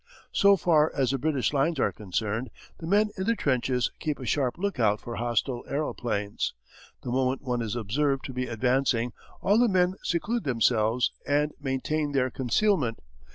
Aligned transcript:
So 0.31 0.57
far 0.57 0.91
as 0.95 1.11
the 1.11 1.19
British 1.19 1.53
lines 1.53 1.79
are 1.79 1.91
concerned 1.91 2.49
the 2.79 2.87
men 2.87 3.11
in 3.19 3.25
the 3.25 3.35
trenches 3.35 3.91
keep 3.99 4.17
a 4.19 4.25
sharp 4.25 4.57
look 4.57 4.79
out 4.79 4.99
for 4.99 5.17
hostile 5.17 5.63
aeroplanes. 5.69 6.55
The 7.03 7.11
moment 7.11 7.43
one 7.43 7.61
is 7.61 7.75
observed 7.75 8.25
to 8.25 8.33
be 8.33 8.47
advancing, 8.47 9.13
all 9.43 9.59
the 9.59 9.69
men 9.69 9.93
seclude 10.01 10.43
themselves 10.43 11.11
and 11.27 11.51
maintain 11.59 12.13
their 12.13 12.31
concealment. 12.31 12.97